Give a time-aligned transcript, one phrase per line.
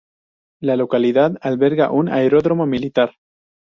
[0.63, 3.17] La localidad alberga un aeródromo militar.